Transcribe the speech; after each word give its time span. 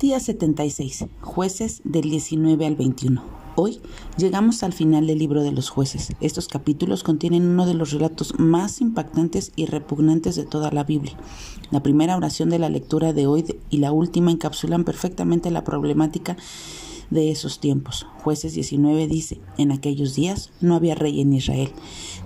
Día 0.00 0.18
76. 0.18 1.08
Jueces 1.20 1.82
del 1.84 2.08
19 2.08 2.64
al 2.64 2.74
21. 2.74 3.22
Hoy 3.54 3.82
llegamos 4.16 4.62
al 4.62 4.72
final 4.72 5.06
del 5.06 5.18
libro 5.18 5.42
de 5.42 5.52
los 5.52 5.68
jueces. 5.68 6.14
Estos 6.22 6.48
capítulos 6.48 7.02
contienen 7.02 7.46
uno 7.46 7.66
de 7.66 7.74
los 7.74 7.92
relatos 7.92 8.32
más 8.38 8.80
impactantes 8.80 9.52
y 9.56 9.66
repugnantes 9.66 10.36
de 10.36 10.46
toda 10.46 10.70
la 10.70 10.84
Biblia. 10.84 11.18
La 11.70 11.82
primera 11.82 12.16
oración 12.16 12.48
de 12.48 12.58
la 12.58 12.70
lectura 12.70 13.12
de 13.12 13.26
hoy 13.26 13.44
y 13.68 13.76
la 13.76 13.92
última 13.92 14.30
encapsulan 14.30 14.84
perfectamente 14.84 15.50
la 15.50 15.64
problemática 15.64 16.38
de 17.10 17.30
esos 17.30 17.60
tiempos. 17.60 18.06
Jueces 18.24 18.54
19 18.54 19.06
dice, 19.06 19.38
en 19.58 19.70
aquellos 19.70 20.14
días 20.14 20.50
no 20.62 20.76
había 20.76 20.94
rey 20.94 21.20
en 21.20 21.34
Israel. 21.34 21.72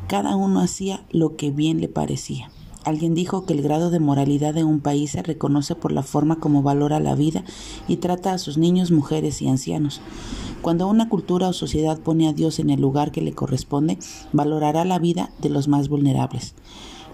Cada 0.07 0.37
uno 0.37 0.61
hacía 0.61 1.05
lo 1.11 1.35
que 1.35 1.51
bien 1.51 1.81
le 1.81 1.89
parecía. 1.89 2.53
Alguien 2.85 3.15
dijo 3.15 3.47
que 3.47 3.55
el 3.55 3.63
grado 3.63 3.91
de 3.91 3.99
moralidad 3.99 4.53
de 4.53 4.63
un 4.63 4.81
país 4.81 5.13
se 5.13 5.23
reconoce 5.23 5.75
por 5.75 5.91
la 5.91 6.03
forma 6.03 6.37
como 6.37 6.63
valora 6.63 7.01
la 7.01 7.15
vida 7.15 7.45
y 7.89 7.97
trata 7.97 8.33
a 8.33 8.39
sus 8.39 8.59
niños, 8.59 8.91
mujeres 8.91 9.41
y 9.41 9.49
ancianos. 9.49 10.03
Cuando 10.61 10.87
una 10.87 11.09
cultura 11.09 11.49
o 11.49 11.53
sociedad 11.53 11.99
pone 11.99 12.29
a 12.29 12.33
Dios 12.33 12.59
en 12.59 12.71
el 12.71 12.81
lugar 12.81 13.11
que 13.11 13.23
le 13.23 13.33
corresponde, 13.33 13.99
valorará 14.33 14.85
la 14.85 14.99
vida 14.99 15.31
de 15.41 15.49
los 15.49 15.67
más 15.67 15.89
vulnerables. 15.89 16.55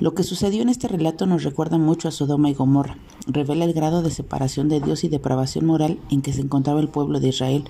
Lo 0.01 0.15
que 0.15 0.23
sucedió 0.23 0.63
en 0.63 0.71
este 0.71 0.89
relato 0.89 1.27
nos 1.27 1.45
recuerda 1.45 1.77
mucho 1.77 2.09
a 2.09 2.11
Sodoma 2.11 2.49
y 2.49 2.55
Gomorra. 2.55 2.97
Revela 3.27 3.65
el 3.65 3.75
grado 3.75 4.03
de 4.03 4.11
separación 4.11 4.69
de 4.69 4.81
Dios 4.81 5.05
y 5.05 5.09
depravación 5.09 5.67
moral 5.67 5.99
en 6.11 6.23
que 6.23 6.33
se 6.33 6.41
encontraba 6.41 6.81
el 6.81 6.89
pueblo 6.89 7.21
de 7.21 7.29
Israel. 7.29 7.65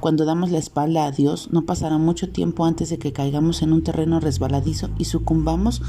Cuando 0.00 0.24
damos 0.24 0.50
la 0.50 0.58
espalda 0.58 1.06
a 1.06 1.10
Dios, 1.10 1.48
no 1.50 1.62
pasará 1.62 1.98
mucho 1.98 2.30
tiempo 2.30 2.64
antes 2.64 2.88
de 2.88 2.98
que 2.98 3.12
caigamos 3.12 3.62
en 3.62 3.72
un 3.72 3.82
terreno 3.82 4.20
resbaladizo 4.20 4.90
y 4.96 5.06
sucumbamos 5.06 5.82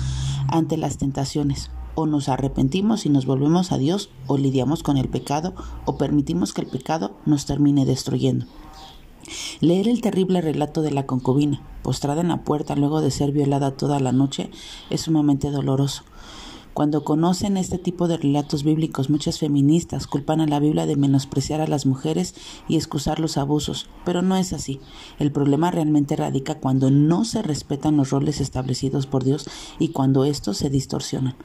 ante 0.48 0.78
las 0.78 0.98
tentaciones. 0.98 1.70
O 1.94 2.08
nos 2.08 2.28
arrepentimos 2.28 3.06
y 3.06 3.10
nos 3.10 3.28
volvemos 3.28 3.72
a 3.72 3.78
Dios, 3.78 4.10
o 4.26 4.38
lidiamos 4.38 4.82
con 4.82 4.98
el 4.98 5.10
pecado, 5.10 5.54
o 5.86 5.98
permitimos 5.98 6.54
que 6.54 6.62
el 6.62 6.68
pecado 6.68 7.12
nos 7.28 7.46
termine 7.46 7.86
destruyendo. 7.86 8.48
Leer 9.60 9.88
el 9.88 10.02
terrible 10.02 10.42
relato 10.42 10.82
de 10.82 10.92
la 10.92 11.06
concubina, 11.06 11.62
postrada 11.84 12.22
en 12.22 12.30
la 12.30 12.44
puerta 12.44 12.76
luego 12.76 13.02
de 13.02 13.12
ser 13.12 13.32
violada 13.32 13.78
toda 13.78 14.00
la 14.00 14.12
noche, 14.12 14.50
es 14.90 15.02
sumamente 15.02 15.52
doloroso. 15.52 16.04
Cuando 16.80 17.04
conocen 17.04 17.58
este 17.58 17.78
tipo 17.78 18.08
de 18.08 18.16
relatos 18.16 18.64
bíblicos, 18.64 19.10
muchas 19.10 19.38
feministas 19.38 20.08
culpan 20.08 20.40
a 20.40 20.48
la 20.48 20.62
Biblia 20.62 20.86
de 20.86 20.96
menospreciar 20.96 21.60
a 21.60 21.68
las 21.68 21.86
mujeres 21.86 22.36
y 22.70 22.78
excusar 22.78 23.20
los 23.20 23.36
abusos, 23.36 23.90
pero 24.06 24.22
no 24.22 24.38
es 24.38 24.54
así. 24.54 24.80
El 25.20 25.34
problema 25.34 25.72
realmente 25.72 26.16
radica 26.16 26.56
cuando 26.56 26.90
no 26.90 27.26
se 27.26 27.42
respetan 27.42 27.98
los 27.98 28.12
roles 28.12 28.40
establecidos 28.40 29.08
por 29.08 29.26
Dios 29.26 29.50
y 29.78 29.90
cuando 29.90 30.24
estos 30.24 30.56
se 30.56 30.70
distorsionan. 30.70 31.36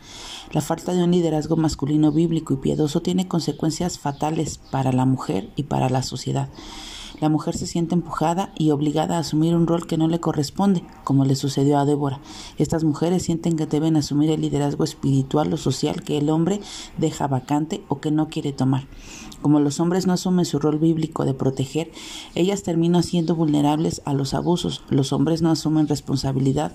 La 0.52 0.60
falta 0.60 0.94
de 0.94 1.02
un 1.02 1.10
liderazgo 1.10 1.56
masculino 1.56 2.12
bíblico 2.12 2.55
y 2.55 2.58
piadoso 2.58 3.02
tiene 3.02 3.27
consecuencias 3.27 3.98
fatales 3.98 4.58
para 4.70 4.92
la 4.92 5.05
mujer 5.05 5.50
y 5.56 5.64
para 5.64 5.88
la 5.88 6.05
sociedad. 6.05 6.48
La 7.25 7.30
mujer 7.30 7.56
se 7.56 7.67
siente 7.67 7.94
empujada 7.94 8.53
y 8.55 8.70
obligada 8.70 9.17
a 9.17 9.20
asumir 9.20 9.56
un 9.56 9.67
rol 9.67 9.86
que 9.86 9.97
no 9.97 10.08
le 10.08 10.20
corresponde, 10.20 10.84
como 11.05 11.25
le 11.25 11.36
sucedió 11.36 11.78
a 11.78 11.86
Débora. 11.86 12.20
Estas 12.58 12.84
mujeres 12.84 13.22
sienten 13.22 13.56
que 13.56 13.64
deben 13.64 13.97
asumir 13.97 14.30
el 14.30 14.42
liderazgo 14.42 14.84
espiritual 14.84 15.50
o 15.50 15.56
social 15.56 16.02
que 16.02 16.19
el 16.19 16.28
hombre 16.28 16.61
deja 16.98 17.27
vacante 17.27 17.83
o 17.89 17.98
que 17.98 18.11
no 18.11 18.28
quiere 18.28 18.52
tomar. 18.52 18.86
Como 19.41 19.58
los 19.58 19.80
hombres 19.80 20.06
no 20.06 20.12
asumen 20.12 20.45
su 20.45 20.58
rol 20.58 20.78
bíblico 20.78 21.25
de 21.25 21.33
proteger, 21.33 21.91
ellas 22.34 22.62
terminan 22.62 23.02
siendo 23.02 23.34
vulnerables 23.34 24.02
a 24.05 24.12
los 24.12 24.34
abusos. 24.34 24.83
Los 24.91 25.14
hombres 25.14 25.41
no 25.41 25.50
asumen 25.50 25.89
responsabilidad 25.89 26.72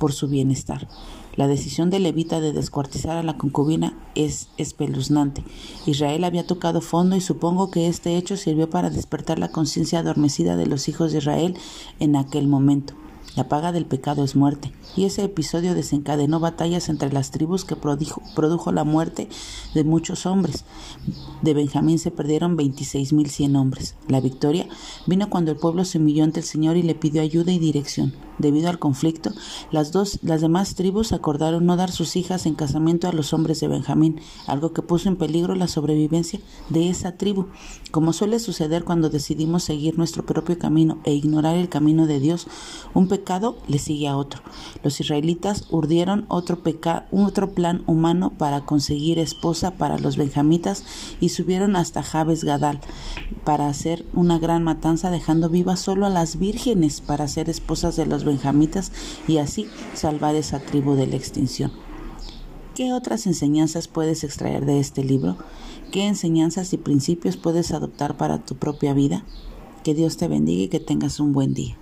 por 0.00 0.14
su 0.14 0.26
bienestar. 0.26 0.88
La 1.34 1.46
decisión 1.46 1.88
de 1.88 1.98
Levita 1.98 2.40
de 2.40 2.52
descuartizar 2.52 3.16
a 3.16 3.22
la 3.22 3.38
concubina 3.38 3.96
es 4.14 4.48
espeluznante. 4.58 5.42
Israel 5.86 6.24
había 6.24 6.46
tocado 6.46 6.82
fondo 6.82 7.16
y 7.16 7.22
supongo 7.22 7.70
que 7.70 7.88
este 7.88 8.16
hecho 8.18 8.36
sirvió 8.36 8.68
para 8.68 8.90
despertar 8.90 9.38
la 9.38 9.50
conciencia 9.50 10.00
adormecida 10.00 10.56
de 10.56 10.66
los 10.66 10.88
hijos 10.88 11.12
de 11.12 11.18
Israel 11.18 11.56
en 12.00 12.16
aquel 12.16 12.48
momento. 12.48 12.94
La 13.34 13.48
paga 13.48 13.72
del 13.72 13.86
pecado 13.86 14.24
es 14.24 14.36
muerte, 14.36 14.72
y 14.94 15.06
ese 15.06 15.24
episodio 15.24 15.74
desencadenó 15.74 16.38
batallas 16.38 16.90
entre 16.90 17.10
las 17.10 17.30
tribus 17.30 17.64
que 17.64 17.76
produjo, 17.76 18.72
la 18.72 18.84
muerte 18.84 19.30
de 19.72 19.84
muchos 19.84 20.26
hombres. 20.26 20.66
De 21.42 21.54
Benjamín 21.54 21.98
se 21.98 22.10
perdieron 22.10 22.56
26.100 22.56 23.58
hombres. 23.58 23.96
La 24.08 24.20
victoria 24.20 24.68
vino 25.06 25.28
cuando 25.28 25.50
el 25.50 25.56
pueblo 25.56 25.84
se 25.84 25.98
humilló 25.98 26.24
ante 26.24 26.40
el 26.40 26.46
Señor 26.46 26.76
y 26.76 26.82
le 26.82 26.94
pidió 26.94 27.20
ayuda 27.20 27.52
y 27.52 27.58
dirección. 27.58 28.14
Debido 28.38 28.70
al 28.70 28.78
conflicto, 28.78 29.30
las, 29.70 29.92
dos, 29.92 30.18
las 30.22 30.40
demás 30.40 30.74
tribus 30.74 31.12
acordaron 31.12 31.66
no 31.66 31.76
dar 31.76 31.92
sus 31.92 32.16
hijas 32.16 32.46
en 32.46 32.54
casamiento 32.54 33.06
a 33.06 33.12
los 33.12 33.32
hombres 33.32 33.60
de 33.60 33.68
Benjamín, 33.68 34.20
algo 34.46 34.72
que 34.72 34.82
puso 34.82 35.08
en 35.08 35.16
peligro 35.16 35.54
la 35.54 35.68
sobrevivencia 35.68 36.40
de 36.68 36.88
esa 36.88 37.16
tribu. 37.16 37.46
Como 37.90 38.12
suele 38.12 38.38
suceder 38.38 38.84
cuando 38.84 39.10
decidimos 39.10 39.64
seguir 39.64 39.98
nuestro 39.98 40.24
propio 40.24 40.58
camino 40.58 40.98
e 41.04 41.12
ignorar 41.12 41.56
el 41.56 41.68
camino 41.68 42.06
de 42.06 42.20
Dios, 42.20 42.46
un 42.94 43.06
pecado 43.08 43.58
le 43.68 43.78
sigue 43.78 44.08
a 44.08 44.16
otro. 44.16 44.42
Los 44.82 45.00
israelitas 45.00 45.66
urdieron 45.70 46.24
otro, 46.28 46.60
otro 47.12 47.50
plan 47.52 47.82
humano 47.86 48.32
para 48.38 48.64
conseguir 48.64 49.18
esposa 49.18 49.72
para 49.72 49.98
los 49.98 50.16
benjamitas 50.16 50.84
y 51.20 51.28
subieron 51.32 51.74
hasta 51.76 52.02
Jabes 52.02 52.44
Gadal 52.44 52.80
para 53.44 53.68
hacer 53.68 54.04
una 54.12 54.38
gran 54.38 54.62
matanza 54.62 55.10
dejando 55.10 55.48
vivas 55.48 55.80
solo 55.80 56.06
a 56.06 56.10
las 56.10 56.38
vírgenes 56.38 57.00
para 57.00 57.26
ser 57.26 57.50
esposas 57.50 57.96
de 57.96 58.06
los 58.06 58.24
benjamitas 58.24 58.92
y 59.26 59.38
así 59.38 59.66
salvar 59.94 60.36
esa 60.36 60.60
tribu 60.60 60.94
de 60.94 61.08
la 61.08 61.16
extinción. 61.16 61.72
¿Qué 62.74 62.92
otras 62.92 63.26
enseñanzas 63.26 63.88
puedes 63.88 64.24
extraer 64.24 64.64
de 64.64 64.80
este 64.80 65.04
libro? 65.04 65.36
¿Qué 65.90 66.06
enseñanzas 66.06 66.72
y 66.72 66.78
principios 66.78 67.36
puedes 67.36 67.72
adoptar 67.72 68.16
para 68.16 68.38
tu 68.38 68.56
propia 68.56 68.94
vida? 68.94 69.24
Que 69.84 69.94
Dios 69.94 70.16
te 70.16 70.28
bendiga 70.28 70.62
y 70.62 70.68
que 70.68 70.80
tengas 70.80 71.20
un 71.20 71.32
buen 71.32 71.52
día. 71.52 71.76